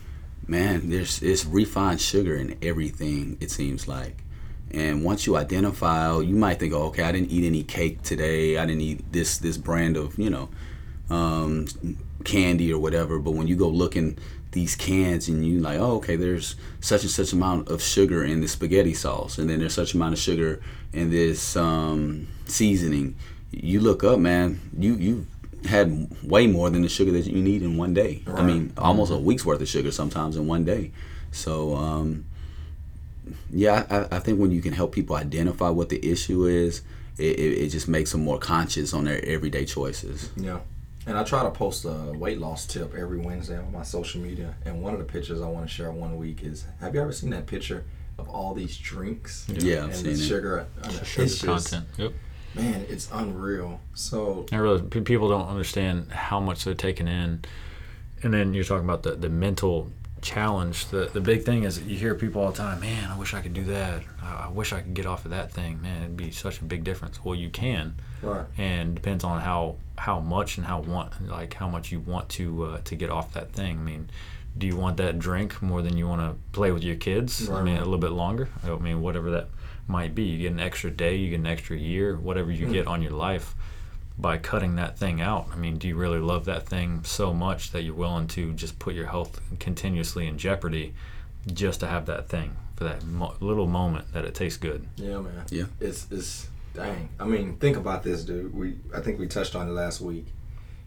Man, 0.46 0.91
there's 0.91 1.23
it's 1.23 1.44
refined 1.44 2.00
sugar 2.00 2.35
in 2.37 2.56
everything. 2.62 3.37
It 3.41 3.50
seems 3.50 3.87
like. 3.87 4.23
And 4.74 5.04
once 5.04 5.24
you 5.24 5.36
identify, 5.36 6.18
you 6.18 6.34
might 6.34 6.58
think, 6.58 6.72
oh, 6.74 6.86
okay, 6.86 7.04
I 7.04 7.12
didn't 7.12 7.30
eat 7.30 7.46
any 7.46 7.62
cake 7.62 8.02
today. 8.02 8.58
I 8.58 8.66
didn't 8.66 8.80
eat 8.80 9.12
this 9.12 9.38
this 9.38 9.56
brand 9.56 9.96
of 9.96 10.18
you 10.18 10.30
know 10.30 10.48
um, 11.10 11.66
candy 12.24 12.72
or 12.72 12.80
whatever. 12.80 13.20
But 13.20 13.32
when 13.32 13.46
you 13.46 13.54
go 13.54 13.68
looking 13.68 14.18
these 14.50 14.74
cans 14.74 15.28
and 15.28 15.46
you 15.46 15.60
like, 15.60 15.78
oh, 15.78 15.96
okay, 15.96 16.16
there's 16.16 16.56
such 16.80 17.02
and 17.02 17.10
such 17.10 17.32
amount 17.32 17.68
of 17.68 17.82
sugar 17.82 18.24
in 18.24 18.40
the 18.40 18.48
spaghetti 18.48 18.94
sauce, 18.94 19.38
and 19.38 19.48
then 19.48 19.60
there's 19.60 19.74
such 19.74 19.94
amount 19.94 20.14
of 20.14 20.18
sugar 20.18 20.60
in 20.92 21.10
this 21.10 21.56
um, 21.56 22.26
seasoning. 22.46 23.14
You 23.52 23.78
look 23.78 24.02
up, 24.02 24.18
man. 24.18 24.60
You 24.76 24.94
you 24.96 25.26
had 25.66 26.08
way 26.24 26.48
more 26.48 26.68
than 26.68 26.82
the 26.82 26.88
sugar 26.88 27.12
that 27.12 27.26
you 27.26 27.40
need 27.40 27.62
in 27.62 27.76
one 27.76 27.94
day. 27.94 28.22
I 28.26 28.42
mean, 28.42 28.72
almost 28.76 29.12
a 29.12 29.16
week's 29.16 29.46
worth 29.46 29.60
of 29.60 29.68
sugar 29.68 29.92
sometimes 29.92 30.36
in 30.36 30.48
one 30.48 30.64
day. 30.64 30.90
So. 31.30 31.76
Um, 31.76 32.24
yeah, 33.50 33.86
I, 34.10 34.16
I 34.16 34.18
think 34.20 34.38
when 34.38 34.50
you 34.50 34.60
can 34.60 34.72
help 34.72 34.92
people 34.92 35.16
identify 35.16 35.68
what 35.70 35.88
the 35.88 36.04
issue 36.10 36.46
is, 36.46 36.82
it, 37.18 37.38
it, 37.38 37.58
it 37.64 37.68
just 37.68 37.88
makes 37.88 38.12
them 38.12 38.22
more 38.24 38.38
conscious 38.38 38.92
on 38.92 39.04
their 39.04 39.24
everyday 39.24 39.64
choices. 39.64 40.30
Yeah. 40.36 40.60
And 41.06 41.18
I 41.18 41.22
try 41.24 41.42
to 41.42 41.50
post 41.50 41.84
a 41.84 42.12
weight 42.14 42.38
loss 42.38 42.66
tip 42.66 42.94
every 42.94 43.18
Wednesday 43.18 43.58
on 43.58 43.70
my 43.72 43.82
social 43.82 44.20
media. 44.20 44.54
And 44.64 44.82
one 44.82 44.94
of 44.94 44.98
the 44.98 45.04
pictures 45.04 45.40
I 45.42 45.48
want 45.48 45.66
to 45.68 45.72
share 45.72 45.92
one 45.92 46.16
week 46.16 46.42
is 46.42 46.64
have 46.80 46.94
you 46.94 47.00
ever 47.02 47.12
seen 47.12 47.30
that 47.30 47.46
picture 47.46 47.84
of 48.18 48.28
all 48.28 48.54
these 48.54 48.76
drinks? 48.78 49.46
Yeah, 49.48 49.78
I've 49.78 49.84
and 49.84 49.94
seen 49.96 50.04
the 50.04 50.10
it. 50.12 50.16
sugar. 50.18 50.66
Uh, 50.82 50.90
sugar 51.02 51.22
it's 51.24 51.38
just- 51.40 51.70
content. 51.70 51.86
Yep. 51.98 52.12
Man, 52.54 52.86
it's 52.88 53.10
unreal. 53.12 53.80
So, 53.94 54.46
I 54.52 54.56
realize 54.58 54.82
people 55.04 55.28
don't 55.28 55.48
understand 55.48 56.12
how 56.12 56.38
much 56.38 56.64
they're 56.64 56.74
taking 56.74 57.08
in, 57.08 57.44
and 58.22 58.32
then 58.32 58.54
you're 58.54 58.62
talking 58.62 58.84
about 58.84 59.02
the, 59.02 59.16
the 59.16 59.28
mental 59.28 59.90
challenge. 60.24 60.86
The 60.86 61.10
the 61.12 61.20
big 61.20 61.44
thing 61.44 61.62
is 61.62 61.80
you 61.82 61.96
hear 61.96 62.14
people 62.14 62.42
all 62.42 62.50
the 62.50 62.58
time, 62.58 62.80
man, 62.80 63.10
I 63.10 63.16
wish 63.16 63.34
I 63.34 63.40
could 63.40 63.54
do 63.54 63.64
that. 63.64 64.02
I, 64.22 64.46
I 64.46 64.48
wish 64.48 64.72
I 64.72 64.80
could 64.80 64.94
get 64.94 65.06
off 65.06 65.24
of 65.24 65.30
that 65.30 65.52
thing. 65.52 65.80
Man, 65.80 66.02
it'd 66.02 66.16
be 66.16 66.30
such 66.30 66.60
a 66.60 66.64
big 66.64 66.82
difference. 66.82 67.24
Well, 67.24 67.34
you 67.34 67.50
can, 67.50 67.94
right. 68.22 68.46
and 68.58 68.94
depends 68.94 69.22
on 69.22 69.40
how 69.40 69.76
how 69.96 70.18
much 70.18 70.56
and 70.56 70.66
how 70.66 70.80
want 70.80 71.28
like 71.28 71.54
how 71.54 71.68
much 71.68 71.92
you 71.92 72.00
want 72.00 72.28
to 72.30 72.64
uh, 72.64 72.80
to 72.84 72.96
get 72.96 73.10
off 73.10 73.32
that 73.34 73.52
thing. 73.52 73.78
I 73.78 73.82
mean. 73.82 74.10
Do 74.56 74.68
you 74.68 74.76
want 74.76 74.98
that 74.98 75.18
drink 75.18 75.60
more 75.60 75.82
than 75.82 75.96
you 75.96 76.06
want 76.06 76.20
to 76.20 76.36
play 76.52 76.70
with 76.70 76.84
your 76.84 76.94
kids? 76.94 77.48
Right. 77.48 77.58
I 77.58 77.62
mean, 77.64 77.74
a 77.74 77.80
little 77.80 77.98
bit 77.98 78.12
longer. 78.12 78.48
I 78.62 78.68
mean, 78.76 79.02
whatever 79.02 79.28
that 79.32 79.48
might 79.88 80.14
be. 80.14 80.22
You 80.22 80.38
get 80.38 80.52
an 80.52 80.60
extra 80.60 80.92
day, 80.92 81.16
you 81.16 81.30
get 81.30 81.40
an 81.40 81.48
extra 81.48 81.76
year, 81.76 82.16
whatever 82.16 82.52
you 82.52 82.68
get 82.68 82.86
on 82.86 83.02
your 83.02 83.10
life 83.10 83.56
by 84.16 84.38
cutting 84.38 84.76
that 84.76 84.99
thing 84.99 85.20
out. 85.20 85.49
I 85.52 85.56
mean, 85.56 85.76
do 85.76 85.88
you 85.88 85.96
really 85.96 86.20
love 86.20 86.44
that 86.44 86.66
thing 86.66 87.02
so 87.05 87.32
much 87.34 87.72
that 87.72 87.82
you're 87.82 87.94
willing 87.94 88.28
to 88.28 88.52
just 88.52 88.78
put 88.78 88.94
your 88.94 89.06
health 89.06 89.40
continuously 89.58 90.26
in 90.26 90.38
jeopardy 90.38 90.94
just 91.52 91.81
to 91.81 91.87
have 91.87 92.06
that 92.06 92.28
thing 92.28 92.56
for 92.76 92.84
that 92.84 93.05
mo- 93.05 93.34
little 93.40 93.66
moment 93.66 94.12
that 94.12 94.25
it 94.25 94.34
tastes 94.34 94.58
good? 94.58 94.87
Yeah, 94.96 95.20
man. 95.20 95.44
Yeah. 95.50 95.64
It's 95.81 96.06
it's 96.11 96.49
dang. 96.75 97.08
I 97.19 97.24
mean, 97.24 97.56
think 97.56 97.77
about 97.77 98.03
this, 98.05 98.24
dude. 98.24 98.55
We 98.55 98.77
I 98.94 99.00
think 99.00 99.19
we 99.19 99.27
touched 99.27 99.56
on 99.56 99.69
it 99.69 99.72
last 99.72 100.00
week. 100.00 100.27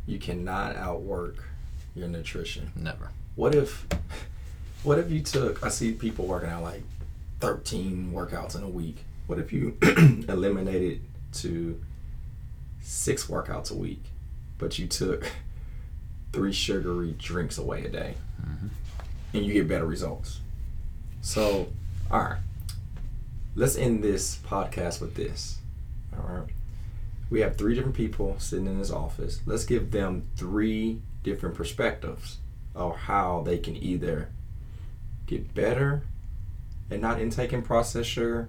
You 0.05 0.19
cannot 0.19 0.77
outwork 0.77 1.43
your 1.95 2.07
nutrition. 2.07 2.71
Never. 2.75 3.11
What 3.35 3.53
if 3.53 3.85
what 4.83 4.99
if 4.99 5.11
you 5.11 5.19
took 5.19 5.65
I 5.65 5.69
see 5.69 5.91
people 5.91 6.25
working 6.25 6.49
out 6.49 6.63
like 6.63 6.83
13 7.39 8.11
workouts 8.13 8.55
in 8.55 8.63
a 8.63 8.69
week. 8.69 9.03
What 9.27 9.37
if 9.37 9.51
you 9.51 9.77
eliminated 10.29 11.01
to 11.33 11.79
6 12.87 13.25
workouts 13.25 13.69
a 13.69 13.75
week, 13.75 14.01
but 14.57 14.79
you 14.79 14.87
took 14.87 15.29
3 16.33 16.53
sugary 16.53 17.13
drinks 17.17 17.57
away 17.57 17.83
a 17.83 17.89
day? 17.89 18.15
Mm-hmm. 18.41 18.67
And 19.33 19.45
you 19.45 19.53
get 19.53 19.67
better 19.67 19.85
results. 19.85 20.39
So, 21.21 21.67
all 22.09 22.19
right. 22.21 22.39
Let's 23.55 23.75
end 23.75 24.03
this 24.03 24.37
podcast 24.37 25.01
with 25.01 25.15
this. 25.15 25.57
All 26.15 26.33
right. 26.33 26.49
We 27.29 27.41
have 27.41 27.57
three 27.57 27.75
different 27.75 27.95
people 27.97 28.35
sitting 28.39 28.67
in 28.67 28.79
this 28.79 28.91
office. 28.91 29.41
Let's 29.45 29.65
give 29.65 29.91
them 29.91 30.27
three 30.37 31.01
different 31.23 31.55
perspectives 31.55 32.37
of 32.73 32.95
how 32.95 33.43
they 33.45 33.57
can 33.57 33.75
either 33.75 34.29
get 35.25 35.53
better 35.53 36.03
at 36.89 37.01
not 37.01 37.19
intaking 37.19 37.63
processed 37.63 38.09
sugar 38.09 38.47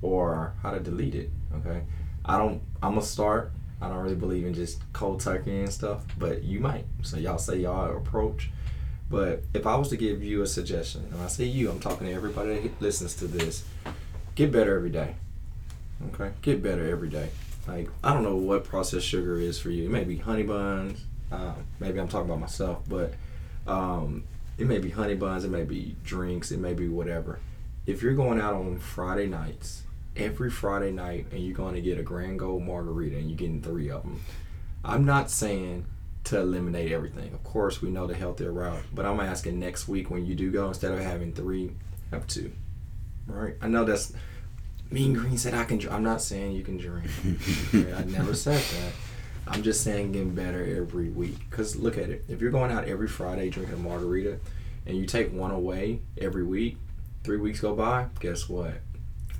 or 0.00 0.54
how 0.62 0.70
to 0.70 0.80
delete 0.80 1.14
it. 1.14 1.30
Okay. 1.56 1.82
I 2.24 2.38
don't 2.38 2.62
I'm 2.82 2.94
gonna 2.94 3.02
start. 3.02 3.52
I 3.84 3.88
don't 3.88 3.98
really 3.98 4.14
believe 4.14 4.46
in 4.46 4.54
just 4.54 4.80
cold 4.94 5.20
turkey 5.20 5.60
and 5.60 5.72
stuff, 5.72 6.04
but 6.18 6.42
you 6.42 6.58
might. 6.58 6.86
So 7.02 7.18
y'all 7.18 7.38
say 7.38 7.58
y'all 7.58 7.96
approach. 7.96 8.50
But 9.10 9.44
if 9.52 9.66
I 9.66 9.76
was 9.76 9.88
to 9.90 9.96
give 9.98 10.22
you 10.22 10.40
a 10.40 10.46
suggestion, 10.46 11.06
and 11.12 11.20
I 11.20 11.26
say 11.26 11.44
you, 11.44 11.70
I'm 11.70 11.80
talking 11.80 12.06
to 12.06 12.12
everybody 12.12 12.58
that 12.58 12.80
listens 12.80 13.14
to 13.16 13.26
this, 13.26 13.64
get 14.34 14.50
better 14.50 14.74
every 14.74 14.90
day. 14.90 15.16
Okay? 16.14 16.30
Get 16.40 16.62
better 16.62 16.88
every 16.88 17.10
day. 17.10 17.28
Like, 17.68 17.90
I 18.02 18.14
don't 18.14 18.22
know 18.22 18.36
what 18.36 18.64
processed 18.64 19.06
sugar 19.06 19.38
is 19.38 19.58
for 19.58 19.70
you. 19.70 19.84
It 19.84 19.90
may 19.90 20.04
be 20.04 20.16
honey 20.16 20.42
buns. 20.42 21.04
Um, 21.30 21.66
maybe 21.78 22.00
I'm 22.00 22.08
talking 22.08 22.28
about 22.30 22.40
myself, 22.40 22.82
but 22.88 23.12
um, 23.66 24.24
it 24.56 24.66
may 24.66 24.78
be 24.78 24.90
honey 24.90 25.14
buns. 25.14 25.44
It 25.44 25.50
may 25.50 25.64
be 25.64 25.96
drinks. 26.04 26.50
It 26.50 26.58
may 26.58 26.72
be 26.72 26.88
whatever. 26.88 27.38
If 27.86 28.02
you're 28.02 28.14
going 28.14 28.40
out 28.40 28.54
on 28.54 28.78
Friday 28.78 29.26
nights, 29.26 29.82
every 30.16 30.50
Friday 30.50 30.92
night, 30.92 31.26
and 31.32 31.40
you're 31.44 31.56
going 31.56 31.74
to 31.74 31.80
get 31.80 31.98
a 31.98 32.02
Grand 32.02 32.38
Gold 32.38 32.62
margarita 32.62 33.16
and 33.16 33.28
you're 33.28 33.36
getting 33.36 33.62
three 33.62 33.90
of 33.90 34.02
them, 34.02 34.22
I'm 34.84 35.04
not 35.04 35.30
saying 35.30 35.86
to 36.24 36.40
eliminate 36.40 36.92
everything. 36.92 37.32
Of 37.34 37.42
course, 37.44 37.82
we 37.82 37.90
know 37.90 38.06
the 38.06 38.14
healthier 38.14 38.52
route, 38.52 38.82
but 38.92 39.04
I'm 39.04 39.20
asking 39.20 39.58
next 39.58 39.88
week 39.88 40.10
when 40.10 40.26
you 40.26 40.34
do 40.34 40.50
go, 40.50 40.68
instead 40.68 40.92
of 40.92 41.00
having 41.00 41.32
three, 41.32 41.72
have 42.10 42.26
two. 42.26 42.52
Right? 43.26 43.54
I 43.60 43.68
know 43.68 43.84
that's 43.84 44.12
Mean 44.90 45.14
Green 45.14 45.36
said 45.38 45.54
I 45.54 45.64
can. 45.64 45.78
dr- 45.78 45.92
I'm 45.92 46.02
not 46.02 46.22
saying 46.22 46.52
you 46.52 46.62
can 46.62 46.76
drink. 46.76 47.06
Okay, 47.74 47.92
I 47.92 48.04
never 48.04 48.34
said 48.34 48.60
that. 48.60 48.92
I'm 49.46 49.62
just 49.62 49.82
saying 49.82 50.12
getting 50.12 50.34
better 50.34 50.64
every 50.64 51.10
week. 51.10 51.50
Cause 51.50 51.76
look 51.76 51.98
at 51.98 52.08
it. 52.10 52.24
If 52.28 52.40
you're 52.40 52.50
going 52.50 52.70
out 52.70 52.84
every 52.84 53.08
Friday 53.08 53.50
drinking 53.50 53.74
a 53.74 53.78
margarita, 53.78 54.38
and 54.86 54.96
you 54.96 55.06
take 55.06 55.32
one 55.32 55.50
away 55.50 56.00
every 56.18 56.44
week, 56.44 56.76
three 57.24 57.38
weeks 57.38 57.60
go 57.60 57.74
by. 57.74 58.06
Guess 58.20 58.48
what? 58.48 58.74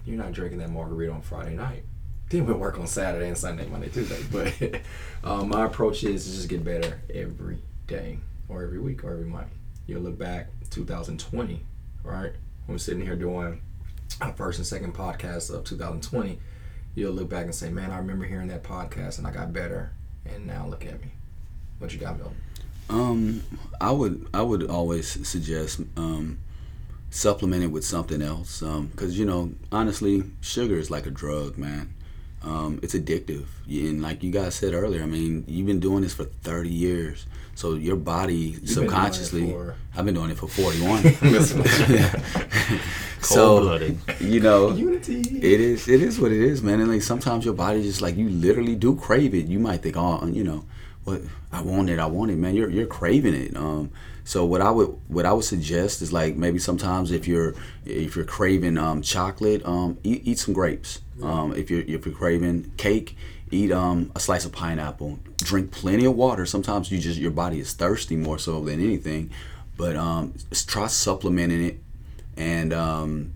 You're 0.04 0.18
not 0.18 0.32
drinking 0.32 0.58
that 0.58 0.70
margarita 0.70 1.12
on 1.12 1.23
Friday 1.23 1.54
night. 1.54 1.84
Then 2.28 2.46
we'll 2.46 2.56
work 2.56 2.78
on 2.78 2.87
Saturday 2.87 3.28
and 3.28 3.37
Sunday, 3.37 3.66
Monday, 3.66 3.88
Tuesday. 3.88 4.23
But 4.32 4.80
um, 5.28 5.49
my 5.49 5.66
approach 5.66 6.04
is 6.04 6.25
to 6.25 6.32
just 6.32 6.49
get 6.49 6.64
better 6.64 7.00
every 7.12 7.58
day, 7.87 8.18
or 8.49 8.62
every 8.62 8.78
week, 8.78 9.04
or 9.04 9.12
every 9.12 9.26
month. 9.26 9.49
You'll 9.87 10.02
look 10.02 10.18
back 10.18 10.49
2020, 10.70 11.61
right? 12.02 12.32
When 12.66 12.75
we're 12.75 12.78
sitting 12.78 13.02
here 13.04 13.16
doing 13.16 13.61
our 14.20 14.32
first 14.32 14.58
and 14.58 14.66
second 14.66 14.94
podcast 14.94 15.54
of 15.54 15.64
2020, 15.64 16.38
you'll 16.94 17.12
look 17.12 17.28
back 17.28 17.44
and 17.44 17.54
say, 17.54 17.70
"Man, 17.70 17.90
I 17.90 17.99
remember 17.99 18.25
hearing 18.25 18.49
that 18.49 18.62
podcast, 18.62 19.18
and 19.18 19.26
I 19.26 19.30
got 19.30 19.52
better." 19.52 19.92
And 20.25 20.46
now 20.46 20.66
look 20.66 20.87
at 20.87 21.00
me. 21.02 21.12
What 21.78 21.92
you 21.92 21.99
got, 22.00 22.16
Milton? 22.16 22.37
Um, 22.88 23.42
I 23.80 23.90
would 23.90 24.26
I 24.32 24.42
would 24.42 24.68
always 24.70 25.26
suggest 25.28 25.80
um, 25.96 26.38
supplement 27.14 27.62
it 27.62 27.68
with 27.68 27.85
something 27.85 28.21
else. 28.21 28.61
Um, 28.62 28.90
cause 28.97 29.16
you 29.16 29.25
know, 29.25 29.52
honestly, 29.71 30.25
sugar 30.40 30.76
is 30.76 30.90
like 30.90 31.06
a 31.06 31.11
drug, 31.11 31.56
man. 31.56 31.94
Um, 32.42 32.78
it's 32.83 32.92
addictive, 32.94 33.47
and 33.68 34.02
like 34.02 34.23
you 34.23 34.30
guys 34.30 34.54
said 34.54 34.75
earlier, 34.75 35.02
I 35.02 35.06
mean, 35.06 35.44
you've 35.47 35.66
been 35.66 35.80
doing 35.80 36.02
this 36.02 36.12
for 36.12 36.25
30 36.25 36.68
years, 36.68 37.25
so 37.54 37.73
your 37.75 37.97
body 37.97 38.59
it 38.62 38.68
subconsciously. 38.68 39.50
for- 39.50 39.76
I've 39.97 40.04
been 40.04 40.14
doing 40.14 40.30
it 40.30 40.37
for 40.37 40.49
41. 40.49 41.02
Cold-blooded. 43.23 43.99
you 44.21 44.40
know, 44.40 44.73
Unity. 44.75 45.21
it 45.38 45.61
is. 45.61 45.88
It 45.88 46.02
is 46.02 46.21
what 46.21 46.33
it 46.33 46.42
is, 46.42 46.62
man. 46.62 46.80
And 46.80 46.90
like 46.90 47.00
sometimes 47.00 47.47
your 47.47 47.54
body 47.54 47.80
just 47.83 48.02
like 48.02 48.16
you 48.16 48.28
literally 48.28 48.75
do 48.75 48.97
crave 48.97 49.35
it. 49.35 49.47
You 49.47 49.59
might 49.59 49.83
think, 49.83 49.97
oh, 49.97 50.26
you 50.26 50.44
know, 50.44 50.64
what 51.04 51.23
I 51.50 51.62
want 51.62 51.88
it. 51.88 51.99
I 51.99 52.06
want 52.06 52.30
it, 52.33 52.37
man. 52.37 52.54
You're 52.54 52.68
you're 52.68 52.87
craving 52.87 53.35
it. 53.35 53.56
Um. 53.56 53.90
So 54.25 54.45
what 54.45 54.61
I 54.61 54.71
would 54.71 54.99
what 55.09 55.26
I 55.26 55.33
would 55.33 55.45
suggest 55.45 56.02
is 56.02 56.12
like 56.12 56.37
maybe 56.37 56.59
sometimes 56.59 57.11
if 57.11 57.28
you're 57.28 57.54
if 57.85 58.16
you're 58.16 58.25
craving 58.25 58.78
um 58.78 59.02
chocolate, 59.02 59.64
um 59.66 59.99
eat, 60.02 60.23
eat 60.25 60.38
some 60.38 60.54
grapes. 60.54 61.00
Um. 61.23 61.54
If 61.54 61.71
you're 61.71 61.83
if 61.83 62.07
you're 62.07 62.14
craving 62.14 62.73
cake, 62.76 63.16
eat 63.50 63.71
um 63.71 64.11
a 64.16 64.21
slice 64.21 64.45
of 64.45 64.52
pineapple. 64.52 65.19
Drink 65.38 65.71
plenty 65.71 66.07
of 66.07 66.14
water. 66.16 66.47
Sometimes 66.47 66.90
you 66.90 66.99
just 66.99 67.19
your 67.19 67.31
body 67.31 67.61
is 67.61 67.75
thirsty 67.75 68.16
more 68.16 68.38
so 68.38 68.64
than 68.64 68.81
anything. 68.83 69.31
But 69.76 69.97
um, 69.97 70.35
try 70.66 70.87
supplementing 70.87 71.64
it 71.64 71.81
and 72.37 72.73
um, 72.73 73.35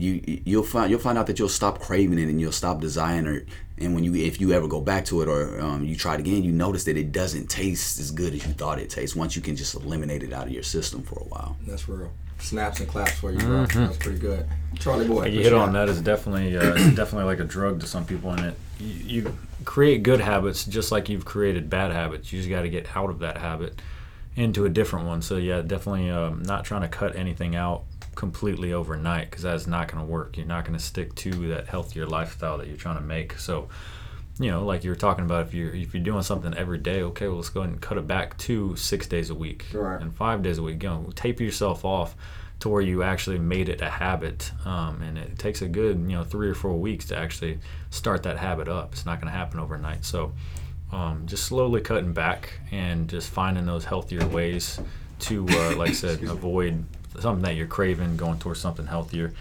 you 0.00 0.42
you'll 0.44 0.62
find 0.62 0.90
you'll 0.90 1.00
find 1.00 1.18
out 1.18 1.26
that 1.26 1.38
you'll 1.38 1.48
stop 1.48 1.80
craving 1.80 2.18
it 2.18 2.28
and 2.28 2.40
you'll 2.40 2.52
stop 2.52 2.80
desiring 2.80 3.26
it. 3.26 3.48
And 3.78 3.94
when 3.94 4.04
you 4.04 4.14
if 4.14 4.40
you 4.40 4.52
ever 4.52 4.68
go 4.68 4.80
back 4.80 5.04
to 5.06 5.22
it 5.22 5.28
or 5.28 5.60
um, 5.60 5.84
you 5.84 5.96
try 5.96 6.14
it 6.14 6.20
again, 6.20 6.42
you 6.42 6.52
notice 6.52 6.84
that 6.84 6.96
it 6.96 7.12
doesn't 7.12 7.48
taste 7.48 7.98
as 7.98 8.10
good 8.10 8.34
as 8.34 8.46
you 8.46 8.52
thought 8.52 8.78
it 8.78 8.90
tastes. 8.90 9.16
Once 9.16 9.36
you 9.36 9.42
can 9.42 9.56
just 9.56 9.74
eliminate 9.74 10.22
it 10.22 10.32
out 10.32 10.46
of 10.46 10.52
your 10.52 10.62
system 10.62 11.02
for 11.02 11.18
a 11.20 11.24
while. 11.24 11.56
That's 11.66 11.88
real. 11.88 12.10
Snaps 12.38 12.80
and 12.80 12.88
claps 12.88 13.12
for 13.12 13.32
you, 13.32 13.38
bro. 13.38 13.66
That's 13.66 13.98
pretty 13.98 14.18
good. 14.18 14.46
Charlie 14.78 15.06
boy. 15.06 15.26
you 15.26 15.42
hit 15.42 15.50
got? 15.50 15.68
on 15.68 15.72
that 15.74 15.88
is 15.88 16.00
definitely 16.00 16.56
uh, 16.56 16.74
it's 16.74 16.84
definitely 16.96 17.24
like 17.24 17.40
a 17.40 17.44
drug 17.44 17.80
to 17.80 17.86
some 17.86 18.06
people 18.06 18.30
and 18.30 18.46
it 18.46 18.54
you, 18.78 19.22
you 19.22 19.38
create 19.64 20.02
good 20.02 20.20
habits 20.20 20.64
just 20.64 20.90
like 20.90 21.08
you've 21.08 21.24
created 21.24 21.68
bad 21.68 21.92
habits 21.92 22.32
you 22.32 22.38
just 22.38 22.48
got 22.48 22.62
to 22.62 22.68
get 22.68 22.96
out 22.96 23.10
of 23.10 23.18
that 23.18 23.36
habit 23.36 23.80
into 24.36 24.64
a 24.64 24.68
different 24.68 25.06
one 25.06 25.20
so 25.20 25.36
yeah 25.36 25.60
definitely 25.60 26.08
um, 26.08 26.42
not 26.44 26.64
trying 26.64 26.80
to 26.82 26.88
cut 26.88 27.14
anything 27.14 27.54
out 27.54 27.82
completely 28.14 28.72
overnight 28.72 29.30
because 29.30 29.42
that's 29.42 29.66
not 29.66 29.88
going 29.90 30.04
to 30.04 30.10
work. 30.10 30.36
You're 30.36 30.46
not 30.46 30.64
going 30.64 30.78
to 30.78 30.84
stick 30.84 31.14
to 31.16 31.30
that 31.48 31.68
healthier 31.68 32.06
lifestyle 32.06 32.58
that 32.58 32.66
you're 32.66 32.76
trying 32.76 32.96
to 32.98 33.02
make. 33.04 33.38
So 33.38 33.68
you 34.38 34.50
know 34.50 34.64
like 34.64 34.84
you 34.84 34.90
were 34.90 34.96
talking 34.96 35.24
about 35.24 35.46
if 35.48 35.52
you're 35.54 35.74
if 35.74 35.92
you're 35.92 36.02
doing 36.02 36.22
something 36.22 36.54
every 36.54 36.78
day 36.78 37.02
okay 37.02 37.26
well 37.28 37.36
let's 37.36 37.50
go 37.50 37.60
ahead 37.60 37.72
and 37.72 37.80
cut 37.82 37.98
it 37.98 38.06
back 38.06 38.38
to 38.38 38.74
six 38.74 39.06
days 39.06 39.28
a 39.28 39.34
week 39.34 39.66
Right. 39.74 40.00
and 40.00 40.14
five 40.14 40.42
days 40.42 40.56
a 40.56 40.62
week. 40.62 40.82
You 40.82 40.88
know 40.88 41.12
taper 41.14 41.42
yourself 41.42 41.84
off 41.84 42.16
to 42.60 42.68
where 42.70 42.80
you 42.80 43.02
actually 43.02 43.38
made 43.38 43.68
it 43.68 43.80
a 43.82 43.90
habit 43.90 44.50
um, 44.64 45.02
and 45.02 45.18
it 45.18 45.38
takes 45.38 45.60
a 45.62 45.68
good 45.68 45.98
you 45.98 46.16
know 46.16 46.24
three 46.24 46.48
or 46.48 46.54
four 46.54 46.78
weeks 46.78 47.04
to 47.06 47.16
actually 47.16 47.58
start 47.90 48.22
that 48.22 48.38
habit 48.38 48.68
up. 48.68 48.92
It's 48.92 49.04
not 49.04 49.20
going 49.20 49.30
to 49.30 49.36
happen 49.36 49.60
overnight. 49.60 50.04
So 50.06 50.32
um, 50.90 51.24
just 51.26 51.44
slowly 51.44 51.80
cutting 51.82 52.12
back 52.14 52.52
and 52.70 53.08
just 53.08 53.28
finding 53.30 53.66
those 53.66 53.84
healthier 53.84 54.26
ways 54.26 54.80
to 55.20 55.46
uh, 55.50 55.76
like 55.76 55.90
i 55.90 55.92
said 55.92 56.22
avoid 56.22 56.82
something 57.18 57.42
that 57.42 57.56
you're 57.56 57.66
craving 57.66 58.16
going 58.16 58.38
towards 58.38 58.60
something 58.60 58.86
healthier 58.86 59.32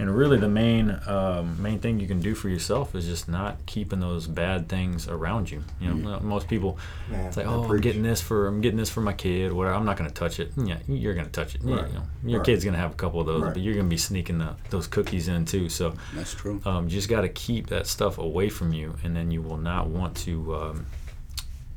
and 0.00 0.16
really 0.16 0.38
the 0.38 0.48
main 0.48 0.96
um, 1.08 1.60
main 1.60 1.80
thing 1.80 1.98
you 1.98 2.06
can 2.06 2.20
do 2.20 2.32
for 2.34 2.48
yourself 2.48 2.94
is 2.94 3.04
just 3.04 3.28
not 3.28 3.56
keeping 3.66 3.98
those 3.98 4.28
bad 4.28 4.68
things 4.68 5.08
around 5.08 5.50
you 5.50 5.62
you 5.80 5.92
know 5.92 6.20
most 6.20 6.46
people 6.46 6.78
Man, 7.10 7.26
it's 7.26 7.36
like, 7.36 7.46
oh, 7.46 7.64
I'm 7.64 7.80
getting 7.80 8.02
this 8.04 8.20
for 8.20 8.46
I'm 8.46 8.60
getting 8.60 8.78
this 8.78 8.90
for 8.90 9.00
my 9.00 9.12
kid. 9.12 9.52
Whatever. 9.52 9.74
I'm 9.74 9.84
not 9.84 9.96
gonna 9.96 10.10
touch 10.10 10.38
it. 10.40 10.52
Yeah, 10.56 10.76
you're 10.86 11.14
gonna 11.14 11.28
touch 11.28 11.54
it. 11.56 11.62
Yeah, 11.64 11.76
Right. 11.76 11.88
you 11.88 11.94
know, 11.94 12.02
your 12.24 12.38
Right. 12.40 12.46
kid's 12.46 12.64
gonna 12.64 12.76
have 12.78 12.92
a 12.92 12.94
couple 12.94 13.18
of 13.20 13.26
those, 13.26 13.42
Right. 13.42 13.54
but 13.54 13.62
you're 13.62 13.74
gonna 13.74 13.88
be 13.88 13.96
sneaking 13.96 14.38
the, 14.38 14.54
those 14.70 14.86
cookies 14.86 15.26
in 15.26 15.44
too. 15.46 15.68
So 15.68 15.94
That's 16.14 16.34
true. 16.34 16.60
um, 16.64 16.84
you 16.84 16.90
just 16.90 17.08
got 17.08 17.22
to 17.22 17.28
keep 17.28 17.66
that 17.68 17.86
stuff 17.86 18.18
away 18.18 18.50
from 18.50 18.72
you, 18.72 18.94
and 19.02 19.16
then 19.16 19.30
you 19.32 19.40
will 19.42 19.56
not 19.56 19.88
want 19.88 20.16
to 20.18 20.54
um, 20.54 20.86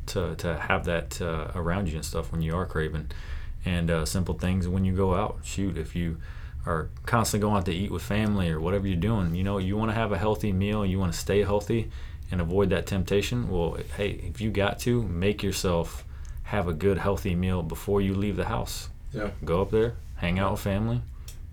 to 0.08 0.36
to 0.36 0.58
have 0.58 0.86
that 0.86 1.22
uh, 1.22 1.48
around 1.56 1.88
you 1.90 1.96
and 1.96 2.06
stuff 2.06 2.32
when 2.32 2.42
you 2.42 2.56
are 2.56 2.66
craving. 2.66 3.08
And 3.66 3.92
uh, 3.92 4.06
simple 4.06 4.36
things 4.36 4.68
when 4.68 4.86
you 4.86 4.96
go 4.96 5.16
out. 5.16 5.40
Shoot, 5.44 5.78
if 5.78 5.96
you 5.96 6.18
are 6.66 6.90
constantly 7.06 7.48
going 7.48 7.58
out 7.58 7.66
to 7.66 7.74
eat 7.74 7.92
with 7.92 8.02
family 8.02 8.50
or 8.50 8.60
whatever 8.60 8.88
you're 8.88 8.96
doing, 8.96 9.36
you 9.36 9.44
know, 9.44 9.58
you 9.58 9.78
want 9.78 9.92
to 9.92 9.96
have 9.96 10.12
a 10.12 10.18
healthy 10.18 10.52
meal, 10.52 10.86
you 10.86 11.00
want 11.00 11.14
to 11.14 11.18
stay 11.18 11.44
healthy, 11.44 11.90
and 12.32 12.42
avoid 12.42 12.70
that 12.70 12.88
temptation. 12.88 13.50
Well, 13.50 13.78
hey, 13.98 14.22
if 14.24 14.42
you 14.42 14.52
got 14.52 14.80
to 14.80 15.04
make 15.04 15.44
yourself 15.44 16.06
have 16.44 16.68
a 16.68 16.74
good 16.74 16.98
healthy 16.98 17.36
meal 17.36 17.64
before 17.64 18.02
you 18.02 18.14
leave 18.14 18.36
the 18.36 18.46
house. 18.46 18.90
Yeah. 19.14 19.32
Go 19.46 19.62
up 19.62 19.72
there, 19.72 19.96
hang 20.18 20.40
out 20.40 20.52
with 20.52 20.62
family, 20.62 21.02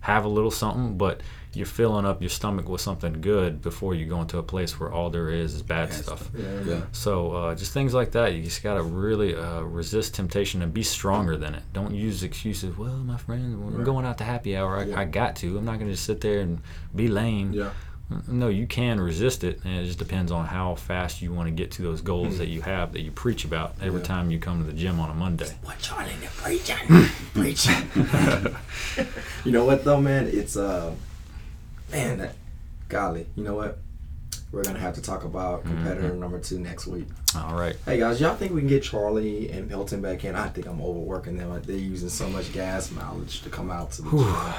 have 0.08 0.24
a 0.24 0.28
little 0.28 0.50
something, 0.50 0.96
but 0.96 1.20
you're 1.54 1.66
filling 1.66 2.04
up 2.04 2.20
your 2.20 2.28
stomach 2.30 2.68
with 2.68 2.80
something 2.80 3.20
good 3.20 3.60
before 3.62 3.94
you 3.94 4.06
go 4.06 4.20
into 4.20 4.38
a 4.38 4.42
place 4.42 4.78
where 4.78 4.92
all 4.92 5.10
there 5.10 5.30
is 5.30 5.54
is 5.54 5.62
bad 5.62 5.88
Bad 5.88 5.98
stuff. 6.04 6.30
Yeah. 6.36 6.60
Yeah. 6.66 6.80
So 6.92 7.32
uh, 7.32 7.54
just 7.54 7.72
things 7.72 7.94
like 7.94 8.12
that. 8.12 8.34
You 8.34 8.42
just 8.42 8.62
gotta 8.62 8.82
really 8.82 9.34
uh, 9.34 9.60
resist 9.62 10.14
temptation 10.14 10.62
and 10.62 10.72
be 10.72 10.82
stronger 10.82 11.36
than 11.36 11.54
it. 11.54 11.62
Don't 11.72 11.94
use 11.94 12.22
excuses. 12.22 12.76
Well, 12.76 12.92
my 12.98 13.16
friend, 13.16 13.64
we're 13.64 13.78
Right. 13.78 13.84
going 13.84 14.04
out 14.06 14.18
to 14.18 14.24
happy 14.24 14.56
hour. 14.56 14.78
I, 14.78 14.84
Yeah. 14.84 15.00
I 15.00 15.04
got 15.04 15.36
to. 15.36 15.56
I'm 15.58 15.64
not 15.64 15.78
gonna 15.78 15.92
just 15.92 16.04
sit 16.04 16.20
there 16.20 16.40
and 16.40 16.60
be 16.94 17.08
lame. 17.08 17.52
Yeah. 17.52 17.70
No, 18.26 18.48
you 18.48 18.66
can 18.66 18.98
resist 19.00 19.44
it, 19.44 19.60
and 19.64 19.80
it 19.80 19.84
just 19.84 19.98
depends 19.98 20.32
on 20.32 20.46
how 20.46 20.74
fast 20.76 21.20
you 21.20 21.30
want 21.32 21.46
to 21.48 21.50
get 21.50 21.70
to 21.72 21.82
those 21.82 22.00
goals 22.00 22.38
that 22.38 22.48
you 22.48 22.62
have 22.62 22.92
that 22.94 23.00
you 23.02 23.10
preach 23.10 23.44
about 23.44 23.74
every 23.82 24.00
Yeah. 24.00 24.06
time 24.06 24.30
you 24.30 24.38
come 24.38 24.58
to 24.58 24.64
the 24.64 24.72
gym 24.72 24.98
on 24.98 25.10
a 25.10 25.14
Monday. 25.14 25.48
What 25.62 25.78
Charlie 25.78 26.12
the 26.20 26.26
preaching? 26.28 26.78
preaching. 27.34 29.06
you 29.44 29.52
know 29.52 29.66
what 29.66 29.84
though, 29.84 30.00
man? 30.00 30.26
It's 30.26 30.56
uh, 30.56 30.94
man, 31.92 32.18
that, 32.18 32.34
golly, 32.88 33.26
you 33.36 33.44
know 33.44 33.54
what? 33.56 33.78
We're 34.52 34.64
gonna 34.64 34.78
have 34.78 34.94
to 34.94 35.02
talk 35.02 35.24
about 35.24 35.64
competitor 35.64 36.14
number 36.14 36.38
two 36.40 36.58
next 36.58 36.86
week. 36.86 37.06
All 37.36 37.54
right. 37.54 37.76
Hey 37.84 37.98
guys, 37.98 38.18
y'all 38.22 38.34
think 38.34 38.52
we 38.54 38.62
can 38.62 38.68
get 38.68 38.82
Charlie 38.82 39.50
and 39.50 39.68
Milton 39.68 40.00
back 40.00 40.24
in? 40.24 40.34
I 40.34 40.48
think 40.48 40.66
I'm 40.66 40.80
overworking 40.80 41.36
them. 41.36 41.60
They're 41.66 41.76
using 41.76 42.08
so 42.08 42.26
much 42.30 42.54
gas 42.54 42.90
mileage 42.90 43.42
to 43.42 43.50
come 43.50 43.70
out 43.70 43.90
to 43.92 44.02
the 44.02 44.10
gym. 44.10 44.54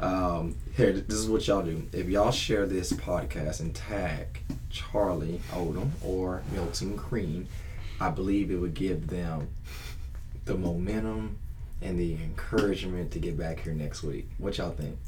Um, 0.00 0.56
here, 0.76 0.92
this 0.92 1.18
is 1.18 1.28
what 1.28 1.46
y'all 1.46 1.62
do. 1.62 1.88
If 1.92 2.08
y'all 2.08 2.30
share 2.30 2.66
this 2.66 2.92
podcast 2.92 3.60
and 3.60 3.74
tag 3.74 4.40
Charlie 4.70 5.40
Odom 5.52 5.90
or 6.04 6.42
Milton 6.52 6.96
Green, 6.96 7.48
I 8.00 8.10
believe 8.10 8.50
it 8.50 8.56
would 8.56 8.74
give 8.74 9.06
them 9.08 9.48
the 10.44 10.54
momentum 10.54 11.38
and 11.80 11.98
the 11.98 12.14
encouragement 12.14 13.10
to 13.12 13.18
get 13.18 13.38
back 13.38 13.60
here 13.60 13.72
next 13.72 14.02
week. 14.02 14.28
What 14.38 14.58
y'all 14.58 14.70
think? 14.70 14.98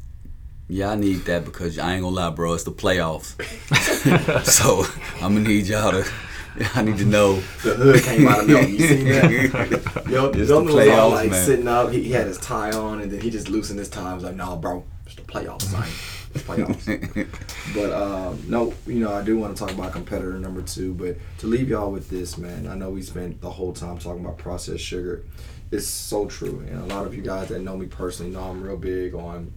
Yeah, 0.68 0.90
I 0.90 0.96
need 0.96 1.24
that 1.24 1.44
because 1.44 1.78
I 1.78 1.94
ain't 1.94 2.02
gonna 2.02 2.14
lie, 2.14 2.30
bro. 2.30 2.52
It's 2.52 2.64
the 2.64 2.72
playoffs, 2.72 3.34
so 4.44 4.84
I'm 5.24 5.34
gonna 5.34 5.48
need 5.48 5.66
y'all 5.66 5.92
to. 5.92 6.10
I 6.74 6.82
need 6.82 6.98
to 6.98 7.04
know. 7.04 7.34
The 7.62 7.74
hood 7.74 8.02
came 8.02 8.26
out 8.26 8.40
of 8.40 8.48
Milton. 8.48 8.70
You 8.70 8.78
seen 8.78 9.04
that? 9.06 10.06
Yo, 10.10 10.26
It's 10.30 10.36
the 10.36 10.60
Milton 10.60 10.74
was 10.74 10.88
all 10.88 11.10
like 11.10 11.30
man. 11.30 11.44
sitting 11.44 11.68
up. 11.68 11.90
He, 11.92 12.02
he 12.04 12.12
had 12.12 12.26
his 12.26 12.38
tie 12.38 12.72
on, 12.72 13.00
and 13.00 13.10
then 13.12 13.20
he 13.20 13.30
just 13.30 13.48
loosened 13.48 13.78
his 13.78 13.88
tie. 13.88 14.10
I 14.10 14.14
was 14.14 14.24
like, 14.24 14.34
"No, 14.34 14.56
bro, 14.56 14.84
it's 15.06 15.14
the 15.14 15.22
playoffs, 15.22 15.62
son. 15.62 15.86
It's 16.34 16.44
playoffs." 16.44 17.28
but 17.74 17.92
um, 17.92 18.42
no, 18.48 18.74
you 18.86 19.00
know, 19.00 19.12
I 19.12 19.22
do 19.22 19.38
want 19.38 19.56
to 19.56 19.64
talk 19.64 19.72
about 19.72 19.92
competitor 19.92 20.38
number 20.38 20.62
two. 20.62 20.94
But 20.94 21.16
to 21.38 21.46
leave 21.46 21.68
y'all 21.68 21.92
with 21.92 22.10
this, 22.10 22.36
man, 22.38 22.66
I 22.66 22.74
know 22.74 22.90
we 22.90 23.02
spent 23.02 23.40
the 23.40 23.50
whole 23.50 23.72
time 23.72 23.98
talking 23.98 24.24
about 24.24 24.38
processed 24.38 24.82
sugar. 24.84 25.24
It's 25.70 25.86
so 25.86 26.26
true, 26.26 26.64
and 26.68 26.80
a 26.90 26.94
lot 26.94 27.06
of 27.06 27.14
you 27.14 27.22
guys 27.22 27.48
that 27.48 27.60
know 27.60 27.76
me 27.76 27.86
personally 27.86 28.32
know 28.32 28.42
I'm 28.42 28.62
real 28.62 28.76
big 28.78 29.14
on 29.14 29.52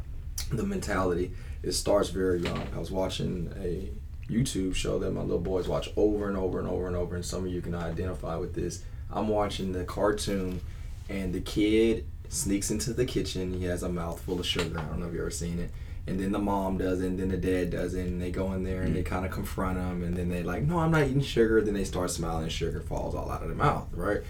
the 0.51 0.63
mentality. 0.63 1.31
It 1.63 1.71
starts 1.71 2.09
very 2.09 2.41
young. 2.41 2.67
I 2.75 2.79
was 2.79 2.91
watching 2.91 3.53
a 3.61 3.89
YouTube 4.31 4.73
show 4.73 4.97
that 4.99 5.11
my 5.11 5.21
little 5.21 5.39
boys 5.39 5.67
watch 5.67 5.89
over 5.95 6.27
and 6.27 6.37
over 6.37 6.59
and 6.59 6.67
over 6.67 6.87
and 6.87 6.95
over, 6.95 7.15
and 7.15 7.25
some 7.25 7.45
of 7.45 7.51
you 7.51 7.61
can 7.61 7.75
identify 7.75 8.35
with 8.37 8.53
this. 8.53 8.83
I'm 9.11 9.27
watching 9.27 9.73
the 9.73 9.83
cartoon, 9.83 10.61
and 11.09 11.33
the 11.33 11.41
kid 11.41 12.05
sneaks 12.29 12.71
into 12.71 12.93
the 12.93 13.05
kitchen. 13.05 13.53
He 13.53 13.65
has 13.65 13.83
a 13.83 13.89
mouthful 13.89 14.39
of 14.39 14.45
sugar. 14.45 14.79
I 14.79 14.83
don't 14.83 14.99
know 14.99 15.07
if 15.07 15.13
you 15.13 15.19
ever 15.19 15.29
seen 15.29 15.59
it, 15.59 15.69
and 16.07 16.19
then 16.19 16.31
the 16.31 16.39
mom 16.39 16.77
does 16.77 17.01
it, 17.01 17.07
and 17.07 17.19
then 17.19 17.29
the 17.29 17.37
dad 17.37 17.69
does 17.69 17.93
it, 17.93 18.07
and 18.07 18.21
they 18.21 18.31
go 18.31 18.53
in 18.53 18.63
there 18.63 18.83
and 18.83 18.95
they 18.95 19.03
mm. 19.03 19.05
kind 19.05 19.25
of 19.25 19.31
confront 19.31 19.77
him, 19.77 20.03
and 20.03 20.15
then 20.15 20.29
they 20.29 20.43
like, 20.43 20.63
no, 20.63 20.79
I'm 20.79 20.91
not 20.91 21.03
eating 21.03 21.21
sugar. 21.21 21.61
Then 21.61 21.73
they 21.73 21.83
start 21.83 22.09
smiling, 22.09 22.43
and 22.43 22.51
sugar 22.51 22.79
falls 22.79 23.13
all 23.13 23.29
out 23.29 23.41
of 23.41 23.49
their 23.49 23.57
mouth, 23.57 23.87
right? 23.93 24.21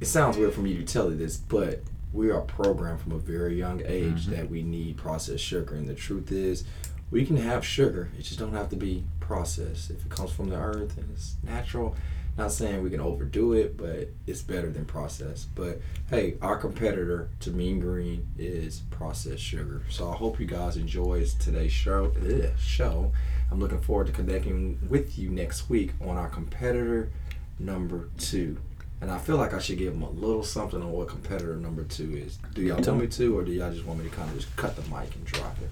It 0.00 0.06
sounds 0.06 0.36
weird 0.36 0.54
for 0.54 0.60
me 0.60 0.74
to 0.76 0.84
tell 0.84 1.10
you 1.10 1.16
this, 1.16 1.36
but 1.36 1.82
we 2.12 2.30
are 2.30 2.40
programmed 2.40 3.00
from 3.00 3.12
a 3.12 3.18
very 3.18 3.56
young 3.56 3.82
age 3.84 4.22
mm-hmm. 4.22 4.30
that 4.30 4.48
we 4.48 4.62
need 4.62 4.96
processed 4.96 5.44
sugar, 5.44 5.74
and 5.74 5.86
the 5.86 5.94
truth 5.94 6.32
is, 6.32 6.64
we 7.10 7.24
can 7.24 7.36
have 7.36 7.64
sugar. 7.64 8.10
It 8.18 8.22
just 8.22 8.38
don't 8.38 8.52
have 8.52 8.70
to 8.70 8.76
be 8.76 9.04
processed. 9.28 9.90
If 9.90 10.06
it 10.06 10.08
comes 10.08 10.32
from 10.32 10.48
the 10.48 10.56
earth 10.56 10.96
and 10.96 11.06
it's 11.12 11.36
natural, 11.44 11.94
not 12.38 12.50
saying 12.50 12.82
we 12.82 12.88
can 12.88 13.00
overdo 13.00 13.52
it, 13.52 13.76
but 13.76 14.08
it's 14.26 14.40
better 14.40 14.70
than 14.70 14.86
processed. 14.86 15.54
But 15.54 15.80
hey, 16.08 16.36
our 16.40 16.56
competitor 16.56 17.28
to 17.40 17.50
Mean 17.50 17.78
Green 17.78 18.26
is 18.38 18.80
processed 18.90 19.42
sugar. 19.42 19.82
So 19.90 20.10
I 20.10 20.16
hope 20.16 20.40
you 20.40 20.46
guys 20.46 20.78
enjoy 20.78 21.26
today's 21.38 21.72
show. 21.72 22.12
Ugh, 22.22 22.50
show. 22.58 23.12
I'm 23.50 23.60
looking 23.60 23.80
forward 23.80 24.06
to 24.06 24.12
connecting 24.14 24.78
with 24.88 25.18
you 25.18 25.28
next 25.28 25.68
week 25.68 25.92
on 26.00 26.16
our 26.16 26.28
competitor 26.28 27.10
number 27.58 28.08
two. 28.16 28.56
And 29.00 29.10
I 29.10 29.18
feel 29.18 29.36
like 29.36 29.52
I 29.52 29.58
should 29.58 29.78
give 29.78 29.92
them 29.92 30.02
a 30.02 30.10
little 30.10 30.42
something 30.42 30.82
on 30.82 30.90
what 30.90 31.08
competitor 31.08 31.56
number 31.56 31.84
two 31.84 32.16
is. 32.16 32.38
Do 32.54 32.62
y'all 32.62 32.80
want 32.80 33.00
me 33.00 33.06
to, 33.08 33.38
or 33.38 33.44
do 33.44 33.52
y'all 33.52 33.72
just 33.72 33.84
want 33.84 34.00
me 34.00 34.08
to 34.08 34.14
kind 34.14 34.28
of 34.30 34.36
just 34.36 34.56
cut 34.56 34.74
the 34.74 34.82
mic 34.82 35.14
and 35.14 35.24
drop 35.24 35.56
it? 35.60 35.70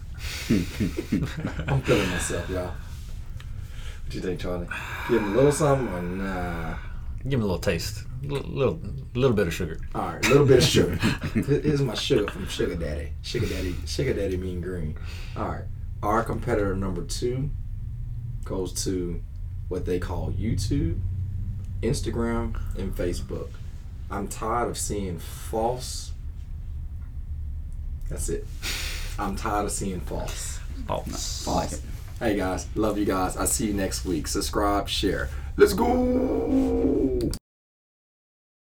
I'm 1.69 1.81
feeling 1.83 2.11
myself, 2.11 2.49
y'all. 2.51 2.73
What 4.07 4.13
do 4.13 4.19
you 4.19 4.23
think, 4.23 4.41
Charlie? 4.41 4.69
Give 5.09 5.21
him 5.21 5.33
a 5.33 5.35
little 5.35 5.51
something 5.51 5.89
or 5.89 6.01
nah? 6.01 6.71
Uh, 6.71 6.77
Give 7.25 7.41
him 7.41 7.43
a 7.43 7.47
little 7.47 7.59
taste, 7.59 8.05
a 8.23 8.27
little, 8.29 8.49
little, 8.49 8.81
little 9.15 9.37
bit 9.37 9.49
of 9.49 9.53
sugar. 9.53 9.81
All 9.97 10.03
right, 10.13 10.25
a 10.25 10.29
little 10.29 10.47
bit 10.47 10.59
of 10.59 10.65
sugar. 10.65 10.95
Here's 11.35 11.83
my 11.83 11.95
sugar 11.95 12.31
from 12.31 12.47
Sugar 12.47 12.77
Daddy. 12.77 13.15
Sugar 13.23 13.47
Daddy, 13.49 13.75
Sugar 13.85 14.15
Daddy 14.15 14.37
Mean 14.37 14.61
Green. 14.61 14.97
All 15.37 15.49
right, 15.49 15.65
our 16.05 16.23
competitor 16.23 16.77
number 16.77 17.03
two 17.03 17.51
goes 18.45 18.85
to 18.85 19.21
what 19.67 19.87
they 19.87 19.99
call 19.99 20.31
YouTube, 20.31 21.01
Instagram, 21.83 22.61
and 22.79 22.95
Facebook. 22.95 23.49
I'm 24.09 24.29
tired 24.29 24.69
of 24.69 24.79
seeing 24.79 25.19
false. 25.19 26.13
That's 28.09 28.29
it. 28.29 28.47
I'm 29.19 29.35
tired 29.35 29.65
of 29.65 29.73
seeing 29.73 29.99
false. 29.99 30.61
False. 30.87 31.45
False. 31.45 31.83
Hey 32.19 32.35
guys, 32.35 32.67
love 32.75 32.97
you 32.97 33.05
guys. 33.05 33.37
I 33.37 33.45
see 33.45 33.67
you 33.67 33.75
next 33.75 34.07
week. 34.07 34.27
Subscribe, 34.27 34.89
share. 34.89 35.29
Let's 35.59 35.75
go. 35.75 37.31